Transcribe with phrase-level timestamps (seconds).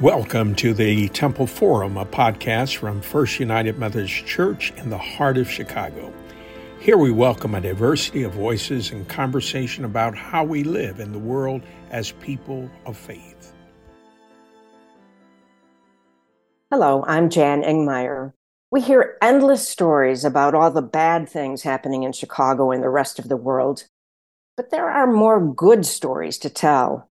[0.00, 5.36] Welcome to the Temple Forum, a podcast from First United Methodist Church in the heart
[5.36, 6.10] of Chicago.
[6.80, 11.18] Here we welcome a diversity of voices and conversation about how we live in the
[11.18, 11.60] world
[11.90, 13.52] as people of faith.
[16.70, 18.32] Hello, I'm Jan Engmeyer.
[18.70, 23.18] We hear endless stories about all the bad things happening in Chicago and the rest
[23.18, 23.84] of the world,
[24.56, 27.09] but there are more good stories to tell.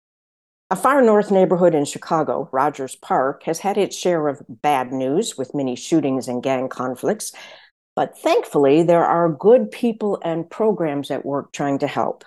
[0.72, 5.36] A far north neighborhood in Chicago, Rogers Park, has had its share of bad news
[5.36, 7.34] with many shootings and gang conflicts.
[7.94, 12.24] But thankfully, there are good people and programs at work trying to help.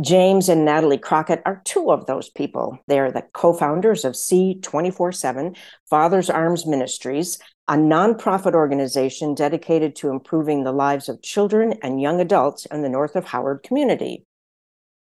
[0.00, 2.78] James and Natalie Crockett are two of those people.
[2.86, 5.56] They are the co founders of C24 7,
[5.90, 12.20] Father's Arms Ministries, a nonprofit organization dedicated to improving the lives of children and young
[12.20, 14.26] adults in the North of Howard community.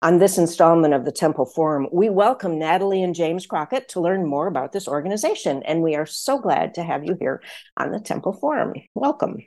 [0.00, 4.24] On this installment of the Temple Forum, we welcome Natalie and James Crockett to learn
[4.24, 5.64] more about this organization.
[5.64, 7.42] And we are so glad to have you here
[7.76, 8.74] on the Temple Forum.
[8.94, 9.38] Welcome.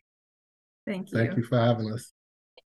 [0.85, 1.17] Thank you.
[1.17, 2.11] Thank you for having us.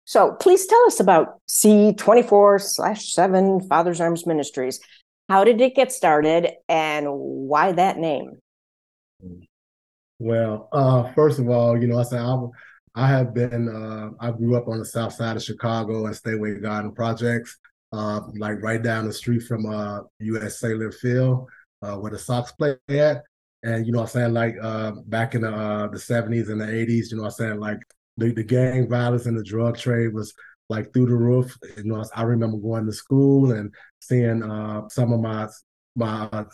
[0.04, 4.78] So please tell us about C24 slash 7 Father's Arms Ministries.
[5.28, 8.38] How did it get started and why that name?
[10.20, 12.36] Well, uh, first of all, you know, I said I,
[12.94, 16.62] I have been, uh, I grew up on the south side of Chicago at Stateway
[16.62, 17.58] Garden Projects
[17.92, 20.58] uh, like right down the street from uh, U.S.
[20.58, 21.48] Cellular Field,
[21.82, 23.24] uh, where the Sox play at.
[23.64, 26.66] And you know, I'm saying like uh, back in the uh, the 70s and the
[26.66, 27.78] 80s, you know, I'm saying like
[28.16, 30.34] the, the gang violence and the drug trade was
[30.68, 31.56] like through the roof.
[31.76, 35.48] You know, I remember going to school and seeing uh, some of my
[35.94, 36.44] my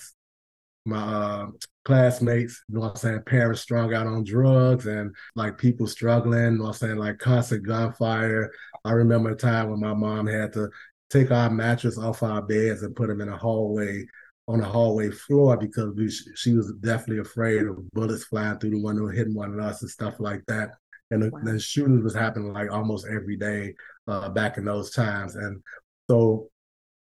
[0.84, 1.47] my
[1.84, 6.42] classmates, you know what I'm saying, parents strung out on drugs and like people struggling,
[6.42, 8.50] you know what I'm saying, like constant gunfire.
[8.84, 10.70] I remember a time when my mom had to
[11.11, 14.06] take our mattress off our beds and put them in a hallway
[14.48, 18.83] on a hallway floor because we, she was definitely afraid of bullets flying through the
[18.83, 20.70] window hitting one of us and stuff like that.
[21.11, 21.41] And the, wow.
[21.45, 23.74] the shootings was happening like almost every day
[24.07, 25.36] uh, back in those times.
[25.36, 25.63] And
[26.11, 26.48] so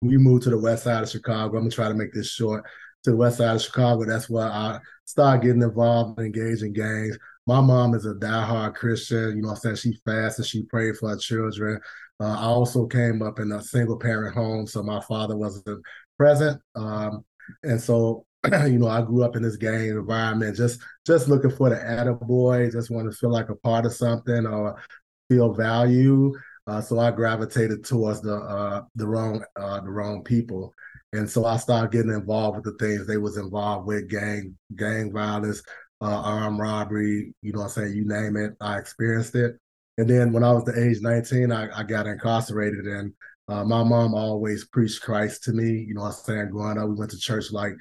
[0.02, 1.58] we moved to the west side of Chicago.
[1.58, 2.66] I'm gonna try to make this short.
[3.04, 6.74] To the west side of Chicago, that's where I started getting involved and engaged in
[6.74, 7.18] gangs.
[7.46, 9.36] My mom is a diehard Christian.
[9.36, 11.80] You know, I'm saying she fasted, she prayed for her children.
[12.20, 15.84] Uh, I also came up in a single parent home, so my father wasn't
[16.18, 16.62] present.
[16.76, 17.26] Um,
[17.64, 21.70] and so, you know, I grew up in this gang environment, just just looking for
[21.70, 24.82] the attaboy, just want to feel like a part of something or
[25.30, 26.34] feel value.
[26.68, 30.74] Uh, so I gravitated towards the uh, the wrong uh, the wrong people,
[31.14, 35.12] and so I started getting involved with the things they was involved with gang gang
[35.14, 35.62] violence,
[36.02, 37.34] uh, armed robbery.
[37.42, 39.58] You know, I'm saying you name it, I experienced it.
[39.98, 42.86] And then when I was the age 19, I, I got incarcerated.
[42.86, 43.14] And
[43.48, 45.86] uh, my mom always preached Christ to me.
[45.88, 46.50] You know what I'm saying?
[46.50, 47.74] Growing up, we went to church like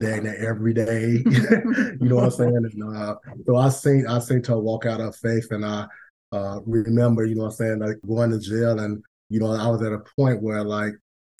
[0.00, 1.22] dang every day.
[1.26, 2.56] you know what I'm saying?
[2.56, 3.16] And uh,
[3.46, 5.86] so I seen I seen her walk out of faith and I
[6.32, 9.68] uh, remember, you know what I'm saying, like going to jail and you know, I
[9.68, 10.94] was at a point where like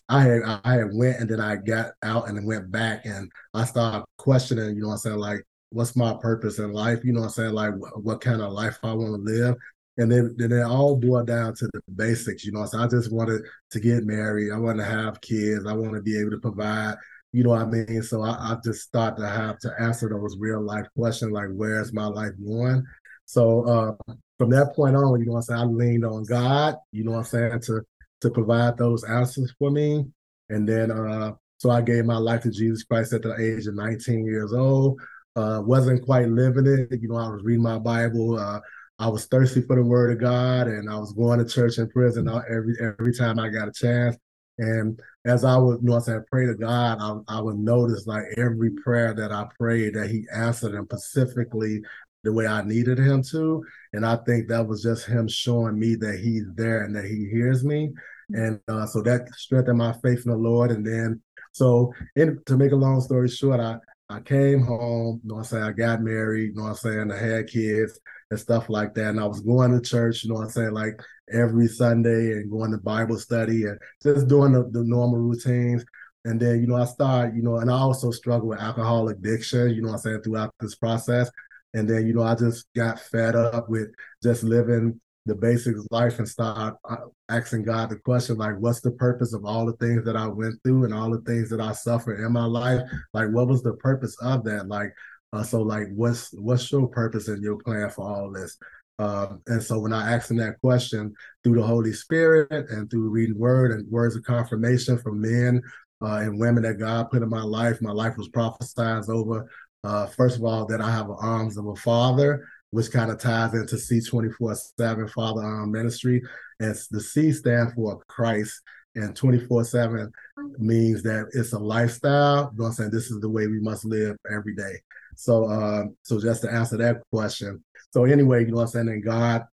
[0.08, 3.30] I had I had went and then I got out and then went back and
[3.54, 7.04] I started questioning, you know what I'm saying, like what's my purpose in life?
[7.04, 9.56] You know what I'm saying, like what, what kind of life I want to live
[9.98, 12.66] and then, it all boiled down to the basics, you know.
[12.66, 14.52] So I just wanted to get married.
[14.52, 15.66] I want to have kids.
[15.66, 16.96] I want to be able to provide,
[17.32, 18.02] you know what I mean?
[18.02, 21.92] So I, I just started to have to answer those real life questions like, where's
[21.92, 22.84] my life going?
[23.24, 27.04] So uh, from that point on, you know I'm saying, I leaned on God, you
[27.04, 27.82] know I'm saying, to
[28.22, 30.04] to provide those answers for me.
[30.48, 33.74] And then uh, so I gave my life to Jesus Christ at the age of
[33.74, 35.00] 19 years old.
[35.34, 37.00] Uh, wasn't quite living it.
[37.00, 38.60] You know, I was reading my Bible, uh,
[38.98, 41.90] I was thirsty for the word of God and I was going to church and
[41.90, 44.16] prison every every time I got a chance.
[44.58, 48.06] And as I would, you know, as I pray to God, I, I would notice
[48.06, 51.82] like every prayer that I prayed that He answered and specifically
[52.24, 53.62] the way I needed Him to.
[53.92, 57.28] And I think that was just Him showing me that He's there and that He
[57.30, 57.92] hears me.
[58.30, 60.70] And uh, so that strengthened my faith in the Lord.
[60.70, 61.20] And then,
[61.52, 63.76] so in, to make a long story short, I
[64.08, 65.64] I came home, you know what I'm saying?
[65.64, 67.10] I got married, you know what I'm saying?
[67.10, 67.98] I had kids
[68.30, 69.10] and stuff like that.
[69.10, 70.72] And I was going to church, you know what I'm saying?
[70.72, 71.00] Like
[71.32, 75.84] every Sunday and going to Bible study and just doing the, the normal routines.
[76.24, 79.70] And then, you know, I started, you know, and I also struggled with alcohol addiction,
[79.70, 81.30] you know I'm saying, throughout this process.
[81.74, 83.88] And then, you know, I just got fed up with
[84.22, 86.96] just living the basics life and start uh,
[87.28, 90.54] asking God the question like, what's the purpose of all the things that I went
[90.64, 92.80] through and all the things that I suffered in my life?
[93.12, 94.68] Like, what was the purpose of that?
[94.68, 94.92] Like,
[95.32, 98.56] uh, so like, what's what's your purpose and your plan for all this?
[98.98, 101.14] Um, and so when I asked him that question
[101.44, 105.60] through the Holy Spirit and through reading Word and words of confirmation from men
[106.02, 107.80] uh, and women that God put in my life.
[107.80, 109.48] My life was prophesied over.
[109.84, 113.54] Uh, first of all, that I have arms of a father, which kind of ties
[113.54, 116.22] into C24 7 Father Arm Ministry.
[116.60, 118.60] And the C stands for Christ,
[118.94, 120.10] and 24 7
[120.58, 122.52] means that it's a lifestyle.
[122.58, 122.90] You I'm saying?
[122.90, 124.80] This is the way we must live every day.
[125.16, 127.64] So, uh, so just to answer that question.
[127.92, 128.88] So, anyway, you know what I'm saying?
[128.88, 129.44] And God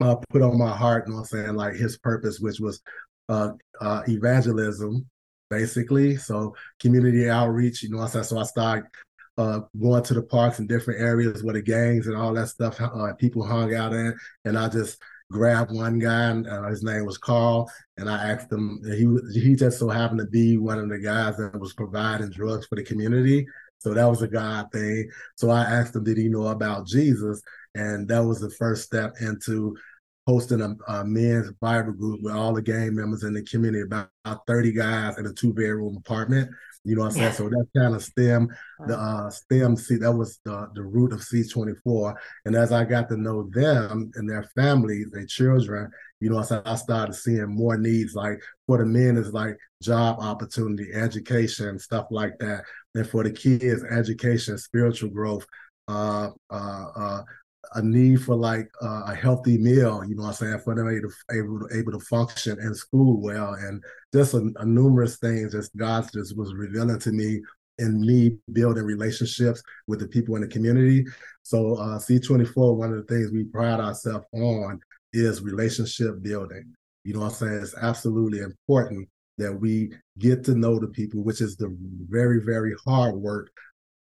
[0.00, 2.80] uh, put on my heart, you know what I'm saying, like his purpose, which was
[3.28, 5.06] uh, uh, evangelism,
[5.50, 6.16] basically.
[6.16, 8.84] So community outreach, you know, I said, so I started
[9.36, 12.80] uh, going to the parks and different areas where the gangs and all that stuff
[12.80, 14.14] uh, people hung out in,
[14.44, 14.98] and I just
[15.30, 18.80] grabbed one guy, and uh, his name was Carl, and I asked him.
[18.84, 22.66] He he just so happened to be one of the guys that was providing drugs
[22.66, 23.46] for the community.
[23.78, 25.08] So that was a God thing.
[25.36, 27.40] So I asked him, did he know about Jesus?
[27.74, 29.76] And that was the first step into
[30.26, 34.10] hosting a, a, men's Bible group with all the gang members in the community, about,
[34.26, 36.50] about 30 guys in a two bedroom apartment.
[36.84, 37.32] You know what I'm saying?
[37.32, 38.48] So that kind of stem,
[38.86, 42.14] the uh, stem C, that was the, the root of C24.
[42.44, 45.90] And as I got to know them and their families, their children,
[46.20, 48.14] you know, I started seeing more needs.
[48.14, 52.64] Like for the men, is like job opportunity, education, stuff like that.
[52.94, 55.46] And for the kids, education, spiritual growth,
[55.86, 57.22] uh, uh, uh,
[57.74, 60.88] a need for like uh, a healthy meal, you know what I'm saying, for them
[60.88, 63.82] able to, able to, able to function in school well, and
[64.12, 67.40] just a, a numerous things that God just was revealing to me
[67.78, 71.04] and me building relationships with the people in the community.
[71.42, 74.80] So uh, C24, one of the things we pride ourselves on
[75.18, 76.74] is relationship building.
[77.04, 77.60] You know what I'm saying?
[77.62, 81.74] It's absolutely important that we get to know the people, which is the
[82.08, 83.50] very, very hard work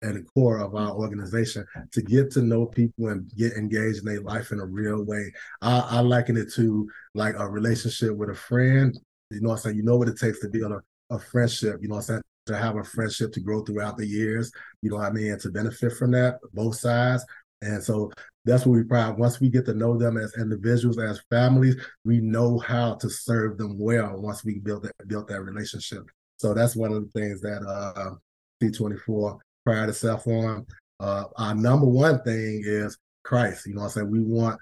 [0.04, 4.06] at the core of our organization to get to know people and get engaged in
[4.06, 5.32] their life in a real way.
[5.62, 8.98] I, I liken it to like a relationship with a friend.
[9.32, 9.78] You know what I'm saying?
[9.78, 12.22] You know what it takes to build a, a friendship, you know what I'm saying?
[12.48, 15.32] To have a friendship to grow throughout the years, you know what I mean?
[15.32, 17.26] And to benefit from that, both sides.
[17.62, 18.12] And so
[18.48, 19.18] that's what we pride.
[19.18, 23.58] Once we get to know them as individuals, as families, we know how to serve
[23.58, 26.04] them well once we build that built that relationship.
[26.38, 28.16] So that's one of the things that uh,
[28.62, 30.66] C24 pride itself on.
[31.00, 33.68] Uh, our number one thing is Christ.
[33.68, 34.12] You know what I'm saying?
[34.12, 34.60] We want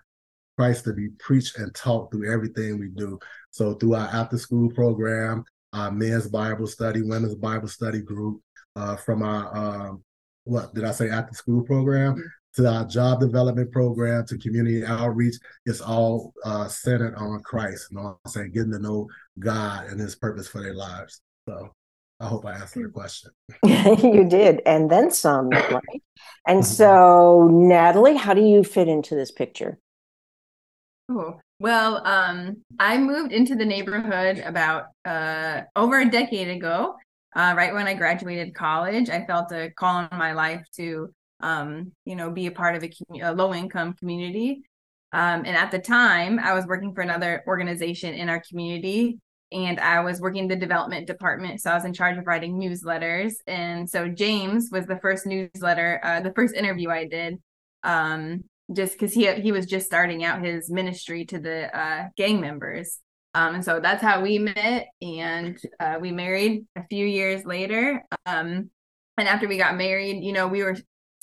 [0.57, 3.19] Christ to be preached and taught through everything we do.
[3.51, 5.43] So through our after school program,
[5.73, 8.41] our men's Bible study, women's Bible study group,
[8.75, 10.03] uh, from our um,
[10.45, 12.21] what did I say after school program mm-hmm.
[12.55, 15.35] To our job development program to community outreach,
[15.65, 17.87] it's all uh, centered on Christ.
[17.91, 18.51] You know I'm saying?
[18.51, 19.07] Getting to know
[19.39, 21.21] God and his purpose for their lives.
[21.47, 21.73] So
[22.19, 23.31] I hope I answered your question.
[23.65, 25.83] you did, and then some, right?
[26.47, 26.61] And mm-hmm.
[26.61, 29.79] so, Natalie, how do you fit into this picture?
[31.09, 36.95] Oh, well, um, I moved into the neighborhood about uh, over a decade ago.
[37.35, 41.91] Uh, right when I graduated college, I felt a call in my life to, um,
[42.05, 42.91] you know, be a part of a,
[43.21, 44.61] a low-income community.
[45.11, 49.19] Um, and at the time, I was working for another organization in our community
[49.51, 51.61] and I was working in the development department.
[51.61, 53.35] So I was in charge of writing newsletters.
[53.47, 57.37] And so James was the first newsletter, uh, the first interview I did,
[57.83, 58.43] um,
[58.73, 62.99] just because he he was just starting out his ministry to the uh, gang members.
[63.35, 68.03] Um, and so that's how we met, and uh, we married a few years later.
[68.25, 68.69] Um,
[69.17, 70.75] and after we got married, you know, we were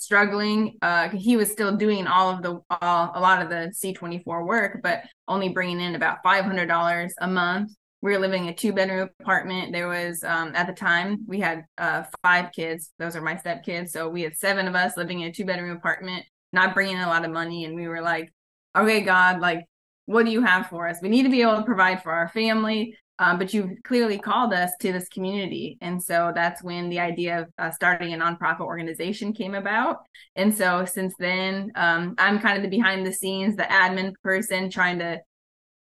[0.03, 0.77] struggling.
[0.81, 4.81] Uh, he was still doing all of the all, a lot of the C24 work,
[4.83, 7.71] but only bringing in about five hundred dollars a month
[8.03, 9.71] we were living in a two bedroom apartment.
[9.71, 12.91] There was um, at the time we had uh, five kids.
[12.99, 13.91] Those are my stepkids.
[13.91, 17.03] So we had seven of us living in a two bedroom apartment, not bringing in
[17.03, 17.63] a lot of money.
[17.63, 18.29] And we were like,
[18.77, 19.63] okay, God, like,
[20.05, 20.97] what do you have for us?
[21.01, 22.97] We need to be able to provide for our family.
[23.19, 25.77] Um, but you've clearly called us to this community.
[25.81, 29.97] And so that's when the idea of uh, starting a nonprofit organization came about.
[30.35, 34.69] And so since then, um, I'm kind of the behind the scenes, the admin person
[34.69, 35.21] trying to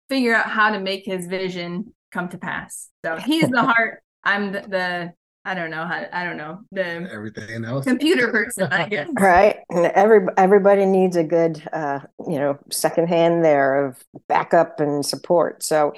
[0.08, 2.90] figure out how to make his vision come to pass.
[3.04, 4.02] So he's the heart.
[4.22, 5.12] I'm the, the
[5.44, 8.64] I don't know how I don't know the everything else computer person.
[8.72, 9.58] I guess right.
[9.70, 15.04] And every everybody needs a good uh, you know second hand there of backup and
[15.04, 15.62] support.
[15.62, 15.94] So.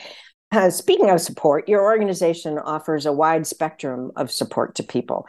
[0.50, 5.26] Uh, speaking of support, your organization offers a wide spectrum of support to people.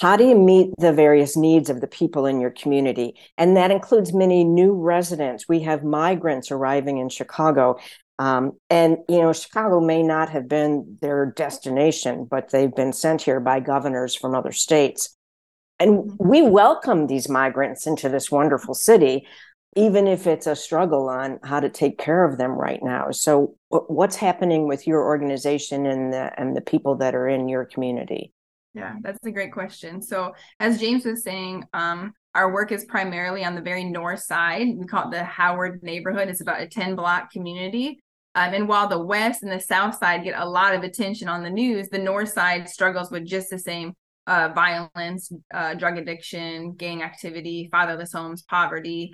[0.00, 3.14] How do you meet the various needs of the people in your community?
[3.36, 5.46] And that includes many new residents.
[5.46, 7.78] We have migrants arriving in Chicago.
[8.18, 13.20] Um, and, you know, Chicago may not have been their destination, but they've been sent
[13.20, 15.14] here by governors from other states.
[15.78, 19.26] And we welcome these migrants into this wonderful city.
[19.74, 23.10] Even if it's a struggle on how to take care of them right now.
[23.10, 27.64] So, what's happening with your organization and the and the people that are in your
[27.64, 28.32] community?
[28.74, 30.02] Yeah, that's a great question.
[30.02, 34.66] So, as James was saying, um, our work is primarily on the very north side.
[34.76, 36.28] We call it the Howard neighborhood.
[36.28, 38.00] It's about a 10 block community.
[38.34, 41.42] Um, and while the west and the south side get a lot of attention on
[41.42, 43.92] the news, the north side struggles with just the same
[44.26, 49.12] uh, violence, uh, drug addiction, gang activity, fatherless homes, poverty,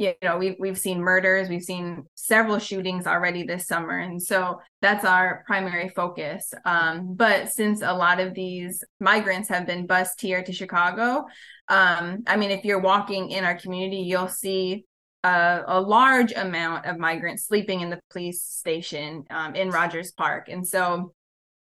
[0.00, 4.58] you know we've we've seen murders we've seen several shootings already this summer and so
[4.80, 6.54] that's our primary focus.
[6.64, 11.26] Um, but since a lot of these migrants have been bused here to chicago
[11.68, 14.84] um, i mean if you're walking in our community you'll see
[15.22, 20.48] a, a large amount of migrants sleeping in the police station um, in rogers park.
[20.48, 21.12] And so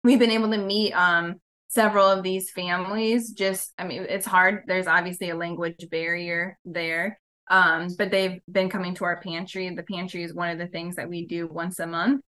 [0.04, 4.64] we've been able to meet um, several of these families just i mean it's hard.
[4.66, 7.20] There's obviously a language barrier there
[7.50, 9.74] um, but they've been coming to our pantry.
[9.74, 12.22] The pantry is one of the things that we do once a month.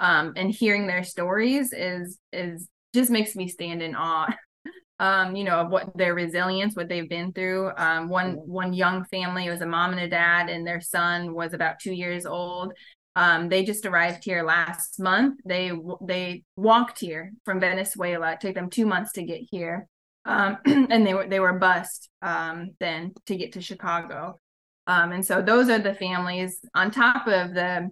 [0.00, 4.34] Um, and hearing their stories is is just makes me stand in awe.
[4.98, 7.70] um, you know, of what their resilience, what they've been through.
[7.76, 11.34] Um, one one young family, it was a mom and a dad, and their son
[11.34, 12.72] was about two years old.
[13.16, 15.38] Um, they just arrived here last month.
[15.44, 15.70] They
[16.02, 18.32] they walked here from Venezuela.
[18.32, 19.86] It took them two months to get here,
[20.24, 24.40] um, and they were they were bused um, then to get to Chicago.
[24.86, 27.90] Um, and so those are the families on top of the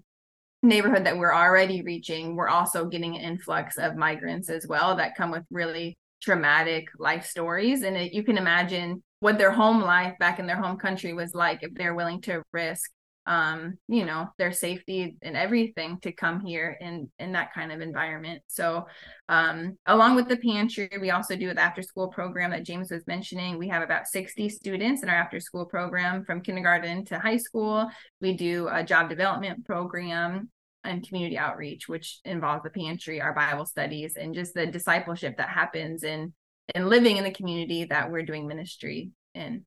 [0.62, 2.36] neighborhood that we're already reaching.
[2.36, 7.24] We're also getting an influx of migrants as well that come with really traumatic life
[7.26, 7.82] stories.
[7.82, 11.34] And it, you can imagine what their home life back in their home country was
[11.34, 12.90] like if they're willing to risk
[13.26, 17.80] um, you know, their safety and everything to come here in in that kind of
[17.80, 18.42] environment.
[18.48, 18.86] So,
[19.28, 23.06] um, along with the pantry, we also do the after school program that James was
[23.06, 23.58] mentioning.
[23.58, 27.88] We have about 60 students in our after school program from kindergarten to high school.
[28.20, 30.50] We do a job development program
[30.84, 35.48] and community outreach, which involves the pantry, our Bible studies, and just the discipleship that
[35.48, 36.32] happens in
[36.74, 39.64] in living in the community that we're doing ministry in.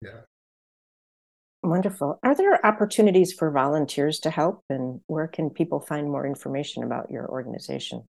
[0.00, 0.20] Yeah.
[1.64, 2.18] Wonderful.
[2.22, 7.10] Are there opportunities for volunteers to help, and where can people find more information about
[7.10, 8.06] your organization?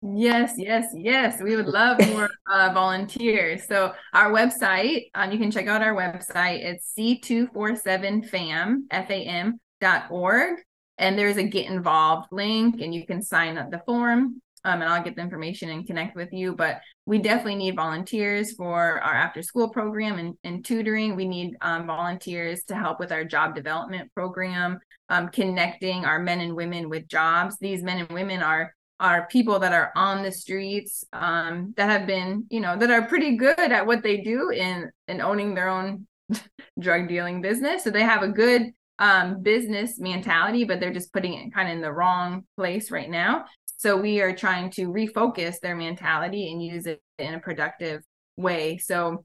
[0.00, 1.40] Yes, yes, yes.
[1.42, 3.66] We would love more uh, volunteers.
[3.66, 6.64] So our website, um, you can check out our website.
[6.64, 10.60] It's c247fam, F-A-M dot org.
[10.96, 14.90] And there's a get involved link and you can sign up the form um, and
[14.90, 16.54] I'll get the information and connect with you.
[16.54, 21.16] But we definitely need volunteers for our after school program and, and tutoring.
[21.16, 24.78] We need um, volunteers to help with our job development program,
[25.08, 27.58] um, connecting our men and women with jobs.
[27.58, 32.06] These men and women are are people that are on the streets um, that have
[32.06, 35.68] been, you know, that are pretty good at what they do in in owning their
[35.68, 36.06] own
[36.80, 37.84] drug dealing business.
[37.84, 41.74] So they have a good um, business mentality, but they're just putting it kind of
[41.74, 43.46] in the wrong place right now.
[43.76, 48.02] So we are trying to refocus their mentality and use it in a productive
[48.36, 48.78] way.
[48.78, 49.24] So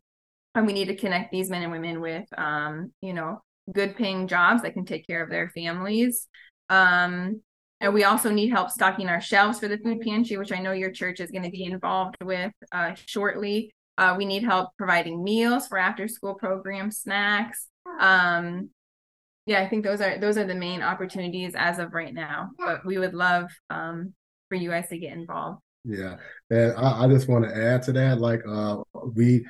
[0.55, 3.41] and we need to connect these men and women with um, you know,
[3.71, 6.27] good paying jobs that can take care of their families.
[6.69, 7.41] Um,
[7.81, 10.73] and we also need help stocking our shelves for the food pantry, which I know
[10.73, 13.71] your church is going to be involved with uh, shortly.
[13.97, 17.67] Uh, we need help providing meals for after school programs, snacks.
[17.99, 18.69] Um,
[19.45, 22.51] yeah, I think those are those are the main opportunities as of right now.
[22.57, 24.13] But we would love um,
[24.49, 25.61] for you guys to get involved.
[25.85, 26.17] Yeah,
[26.49, 28.77] and I, I just want to add to that, like uh,
[29.15, 29.45] we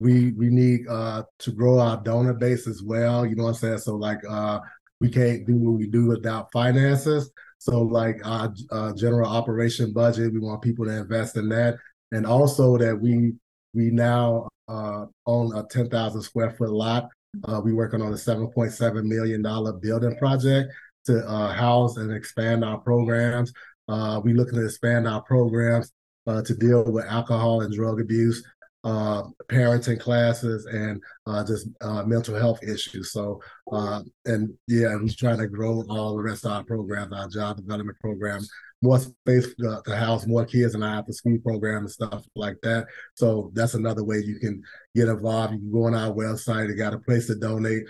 [0.00, 3.26] we we need uh, to grow our donor base as well.
[3.26, 3.78] You know what I'm saying?
[3.78, 4.60] So like uh,
[5.00, 7.30] we can't do what we do without finances.
[7.58, 11.76] So like our uh, general operation budget, we want people to invest in that,
[12.12, 13.34] and also that we
[13.74, 17.08] we now uh, own a 10,000 square foot lot.
[17.44, 20.72] Uh, we working on a 7.7 million dollar building project
[21.06, 23.52] to uh, house and expand our programs.
[23.88, 25.92] Uh, we're looking to expand our programs
[26.26, 28.42] uh, to deal with alcohol and drug abuse,
[28.84, 33.12] uh, parenting classes, and uh, just uh, mental health issues.
[33.12, 33.40] So,
[33.72, 37.56] uh, and yeah, we're trying to grow all the rest of our programs, our job
[37.56, 38.42] development program,
[38.82, 42.86] more space to house more kids in our after school program and stuff like that.
[43.14, 44.62] So that's another way you can
[44.94, 45.54] get involved.
[45.54, 46.68] You can go on our website.
[46.68, 47.84] You got a place to donate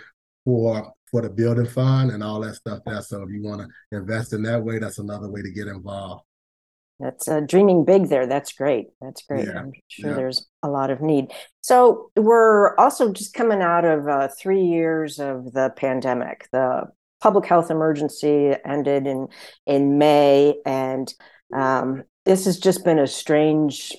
[0.44, 3.00] for for the building fund and all that stuff there.
[3.00, 6.24] So if you want to invest in that way, that's another way to get involved.
[6.98, 8.26] That's uh, dreaming big there.
[8.26, 8.86] That's great.
[9.00, 9.46] That's great.
[9.46, 9.60] Yeah.
[9.60, 10.16] I'm sure yeah.
[10.16, 11.30] there's a lot of need.
[11.60, 16.48] So we're also just coming out of uh, three years of the pandemic.
[16.50, 16.88] The
[17.20, 19.28] public health emergency ended in
[19.66, 21.14] in May, and
[21.54, 23.94] um, this has just been a strange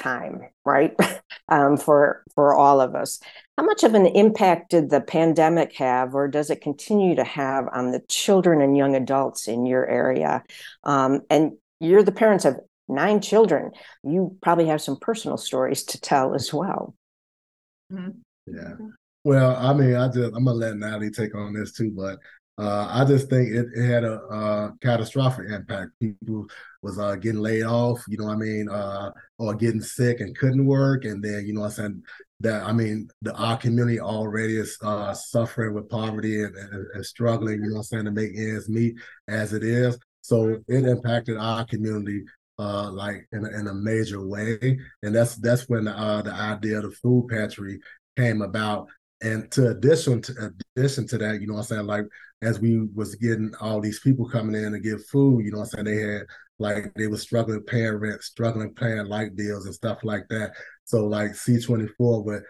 [0.00, 0.96] time, right,
[1.48, 3.20] um, for for all of us.
[3.56, 7.66] How much of an impact did the pandemic have, or does it continue to have
[7.72, 10.42] on the children and young adults in your area?
[10.84, 13.70] Um, and you're the parents of nine children.
[14.02, 16.94] You probably have some personal stories to tell as well.
[17.90, 18.10] Mm-hmm.
[18.46, 18.74] Yeah.
[19.24, 22.18] Well, I mean, I just I'm gonna let Natalie take on this too, but
[22.58, 25.90] uh, I just think it, it had a, a, catastrophic impact.
[26.00, 26.46] People
[26.80, 30.36] was uh, getting laid off, you know what I mean, uh, or getting sick and
[30.36, 32.02] couldn't work, and then you know I'm saying
[32.40, 37.06] that I mean the our community already is uh, suffering with poverty and, and, and,
[37.06, 38.96] struggling, you know I'm saying, to make ends meet
[39.28, 39.98] as it is.
[40.20, 42.24] So it impacted our community
[42.58, 46.78] uh, like in a, in a major way, and that's that's when uh, the idea
[46.78, 47.80] of the food pantry
[48.16, 48.88] came about.
[49.22, 52.04] And to addition to addition to that, you know I'm saying, like
[52.42, 55.66] as we was getting all these people coming in to get food, you know I'm
[55.66, 56.22] saying, they had
[56.58, 60.52] like they were struggling paying rent, struggling paying light bills and stuff like that.
[60.84, 62.42] So like C24 would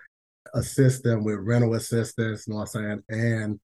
[0.55, 3.61] assist them with rental assistance, you know I'm saying, and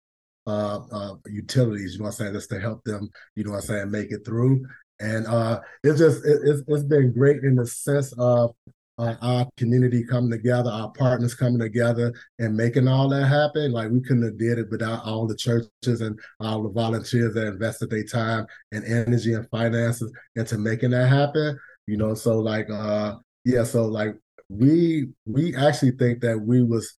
[0.47, 3.91] uh, uh, utilities, you know I'm saying, just to help them, you know I'm saying,
[3.91, 4.67] make it through.
[5.01, 8.55] And uh, it's just it, it's, it's been great in the sense of
[9.01, 13.73] uh, our community coming together, our partners coming together and making all that happen.
[13.73, 17.47] Like we couldn't have did it without all the churches and all the volunteers that
[17.47, 21.59] invested their time and energy and finances into making that happen.
[21.87, 24.17] You know, so like uh yeah, so like
[24.49, 26.99] we we actually think that we was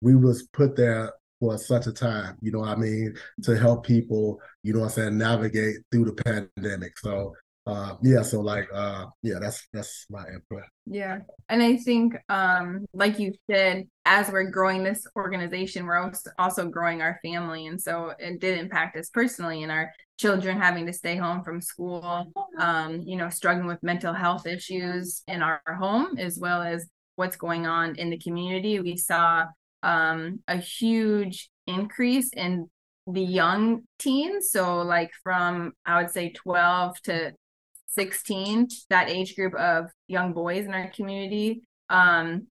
[0.00, 3.86] we was put there for such a time, you know what I mean, to help
[3.86, 6.98] people, you know I'm saying, navigate through the pandemic.
[6.98, 7.34] So
[7.70, 10.64] uh yeah so like uh yeah that's that's my input.
[10.86, 16.68] Yeah and i think um like you said as we're growing this organization we're also
[16.68, 20.92] growing our family and so it did impact us personally and our children having to
[20.92, 26.18] stay home from school um you know struggling with mental health issues in our home
[26.18, 26.86] as well as
[27.20, 28.80] what's going on in the community.
[28.80, 29.44] We saw
[29.82, 32.68] um a huge increase in
[33.06, 37.32] the young teens so like from i would say 12 to
[37.90, 42.46] 16, that age group of young boys in our community, um,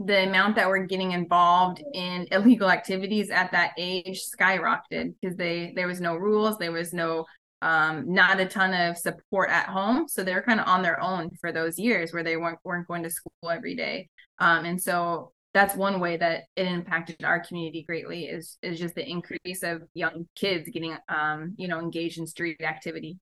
[0.00, 5.72] the amount that were getting involved in illegal activities at that age skyrocketed because they
[5.74, 7.24] there was no rules, there was no
[7.62, 11.30] um, not a ton of support at home, so they're kind of on their own
[11.40, 15.32] for those years where they weren't weren't going to school every day, um, and so
[15.54, 19.82] that's one way that it impacted our community greatly is is just the increase of
[19.94, 23.18] young kids getting um, you know engaged in street activity.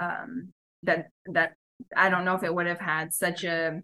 [0.00, 0.52] Um,
[0.84, 1.52] that that
[1.96, 3.80] I don't know if it would have had such a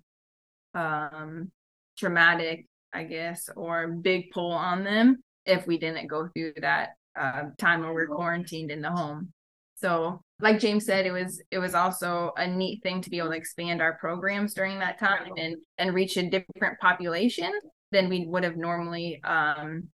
[0.74, 1.50] um
[1.98, 7.44] traumatic, I guess, or big pull on them if we didn't go through that uh,
[7.58, 9.32] time where we're quarantined in the home.
[9.76, 13.30] So, like James said, it was it was also a neat thing to be able
[13.30, 17.52] to expand our programs during that time and and reach a different population
[17.90, 19.88] than we would have normally um,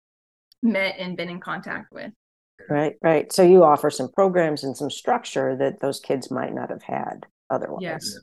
[0.61, 2.11] met and been in contact with.
[2.69, 3.31] Right, right.
[3.31, 7.25] So you offer some programs and some structure that those kids might not have had
[7.49, 7.81] otherwise.
[7.81, 8.19] Yes.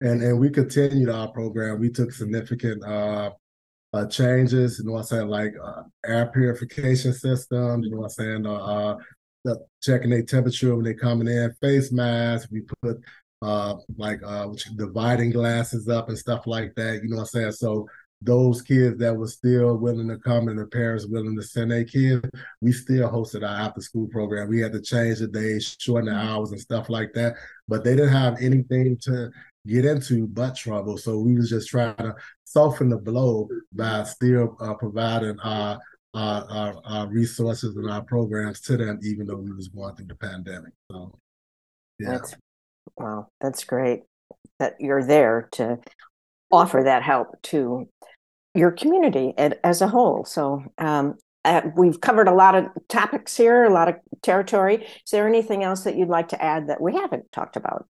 [0.00, 1.80] And and we continued our program.
[1.80, 3.30] We took significant uh,
[3.92, 8.04] uh changes, you know what I'm saying, like uh, air purification systems, you know what
[8.04, 8.96] I'm saying, uh, uh
[9.44, 12.98] the, checking their temperature when they're coming in, face masks, we put
[13.42, 17.52] uh like uh dividing glasses up and stuff like that, you know what I'm saying?
[17.52, 17.88] So
[18.22, 21.84] those kids that were still willing to come and the parents willing to send their
[21.84, 22.28] kids,
[22.60, 24.48] we still hosted our after school program.
[24.48, 27.34] We had to change the days, shorten the hours and stuff like that.
[27.68, 29.30] But they didn't have anything to
[29.66, 30.96] get into but trouble.
[30.96, 35.78] So we was just trying to soften the blow by still uh, providing our,
[36.14, 40.06] our, our, our, resources and our programs to them, even though we was going through
[40.06, 40.72] the pandemic.
[40.90, 41.18] So,
[41.98, 42.12] yeah.
[42.12, 42.34] That's,
[42.96, 44.02] wow, that's great
[44.58, 45.78] that you're there to
[46.50, 47.88] offer that help to
[48.54, 50.24] your community as a whole.
[50.24, 54.84] So um, uh, we've covered a lot of topics here, a lot of territory.
[54.84, 57.86] Is there anything else that you'd like to add that we haven't talked about?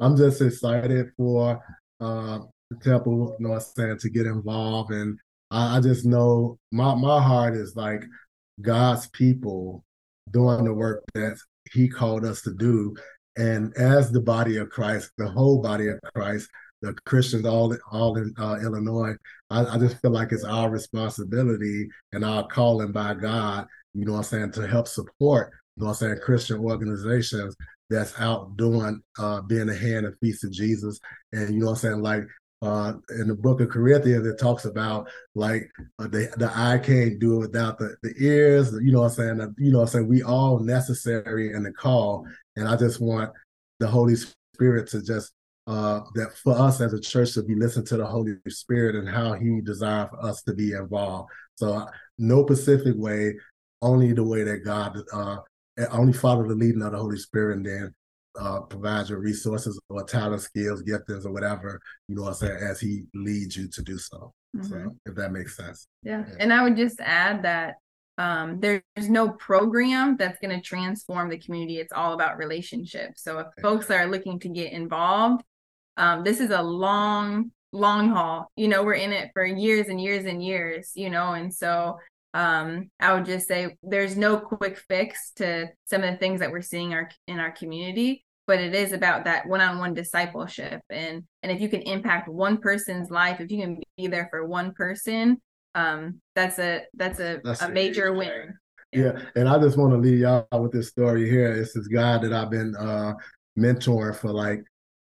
[0.00, 1.62] I'm just excited for
[2.00, 2.40] uh,
[2.82, 5.18] Temple North Stand to get involved, and
[5.50, 8.02] I, I just know my my heart is like
[8.60, 9.84] God's people
[10.30, 11.36] doing the work that
[11.70, 12.96] He called us to do,
[13.36, 16.48] and as the body of Christ, the whole body of Christ,
[16.82, 19.14] the Christians all all in uh, Illinois.
[19.50, 24.12] I, I, just feel like it's our responsibility and our calling by God, you know
[24.12, 27.56] what I'm saying, to help support, you know what I'm saying, Christian organizations
[27.88, 30.98] that's out doing uh, being a hand and feast of Jesus.
[31.32, 32.24] And you know what I'm saying, like
[32.62, 37.18] uh, in the book of Corinthians, it talks about like uh, the the eye can't
[37.18, 38.72] do it without the, the ears.
[38.72, 39.40] You know what I'm saying?
[39.40, 40.08] Uh, you know what I'm saying?
[40.08, 43.30] We all necessary in the call, and I just want
[43.80, 44.14] the Holy
[44.54, 45.32] Spirit to just
[45.66, 49.08] uh, that for us as a church to be listening to the Holy Spirit and
[49.08, 51.30] how He desires for us to be involved.
[51.56, 51.86] So,
[52.18, 53.34] no specific way,
[53.80, 55.36] only the way that God, uh,
[55.90, 57.94] only follow the leading of the Holy Spirit, and then
[58.38, 62.22] uh, provide your resources or talent, skills, giftings, or whatever you know.
[62.22, 64.32] what I'm saying as He leads you to do so.
[64.56, 64.68] Mm-hmm.
[64.68, 65.86] So, if that makes sense.
[66.02, 66.24] Yeah.
[66.26, 67.76] yeah, and I would just add that
[68.18, 71.78] um, there's no program that's going to transform the community.
[71.78, 73.22] It's all about relationships.
[73.22, 75.42] So if folks are looking to get involved,
[75.96, 78.50] um, this is a long long haul.
[78.56, 81.98] You know we're in it for years and years and years you know and so
[82.34, 86.50] um, i would just say there's no quick fix to some of the things that
[86.50, 90.80] we're seeing our in our community but it is about that one-on-one discipleship.
[90.90, 94.46] And and if you can impact one person's life if you can be there for
[94.46, 95.40] one person
[95.74, 98.54] um that's a that's a, that's a major win.
[98.92, 99.02] Yeah.
[99.02, 101.52] yeah and i just want to leave y'all with this story here.
[101.52, 103.14] It's this guy that i've been uh
[103.58, 104.62] mentoring for like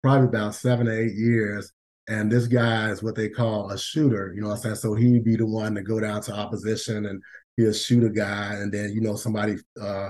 [0.06, 1.72] probably about seven or eight years.
[2.08, 4.76] And this guy is what they call a shooter, you know what I'm saying?
[4.76, 7.24] So he'd be the one to go down to opposition and
[7.58, 8.54] he'll shoot a guy.
[8.54, 10.10] And then, you know, somebody, uh,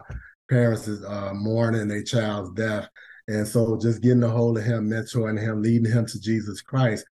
[0.49, 2.89] parents is uh, mourning their child's death.
[3.29, 7.05] And so just getting a hold of him, mentoring him, leading him to Jesus Christ.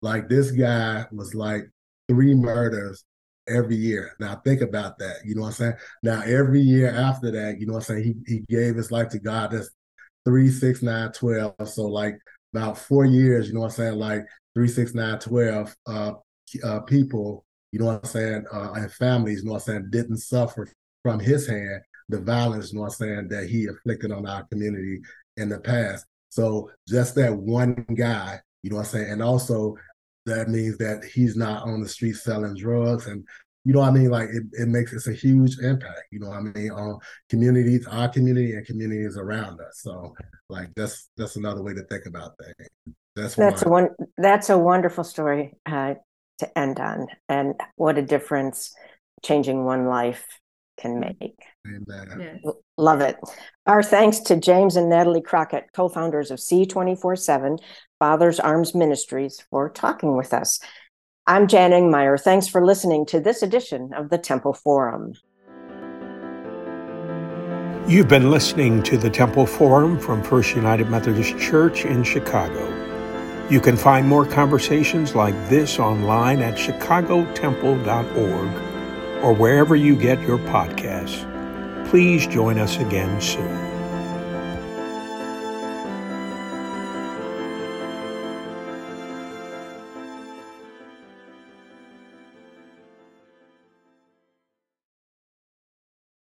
[0.00, 1.68] Like this guy was like
[2.08, 3.04] three murders
[3.48, 4.12] every year.
[4.20, 5.16] Now think about that.
[5.24, 5.74] You know what I'm saying?
[6.04, 8.22] Now every year after that, you know what I'm saying?
[8.26, 9.50] He he gave his life to God.
[9.50, 9.70] That's
[10.28, 11.54] three, six, nine, 12.
[11.64, 12.18] So like
[12.52, 13.94] about four years, you know what I'm saying?
[13.94, 16.12] Like three, six, nine, twelve uh,
[16.62, 18.44] uh, people, you know what I'm saying?
[18.52, 20.68] Uh, and families, you know what I'm saying, didn't suffer
[21.02, 24.44] from his hand the violence, you know what I'm saying, that he inflicted on our
[24.44, 25.00] community
[25.38, 26.04] in the past.
[26.28, 29.12] So just that one guy, you know what I'm saying?
[29.12, 29.76] And also
[30.26, 33.26] that means that he's not on the street selling drugs and
[33.64, 34.10] you know what I mean?
[34.10, 37.86] Like it, it makes it's a huge impact, you know what I mean, on communities,
[37.86, 39.80] our community and communities around us.
[39.82, 40.14] So
[40.48, 42.68] like that's that's another way to think about things.
[43.14, 43.84] That's that's one.
[43.84, 45.94] a one that's a wonderful story uh,
[46.38, 48.74] to end on and what a difference
[49.22, 50.24] changing one life
[50.78, 51.36] can make.
[51.66, 52.40] Amen.
[52.44, 52.54] Yes.
[52.76, 53.16] Love it.
[53.66, 57.58] Our thanks to James and Natalie Crockett, co founders of C24 7
[57.98, 60.60] Father's Arms Ministries, for talking with us.
[61.28, 62.18] I'm Jan Ingmeyer.
[62.18, 65.12] Thanks for listening to this edition of the Temple Forum.
[67.86, 72.66] You've been listening to the Temple Forum from First United Methodist Church in Chicago.
[73.50, 80.38] You can find more conversations like this online at chicagotemple.org or wherever you get your
[80.38, 81.26] podcasts.
[81.90, 83.67] Please join us again soon.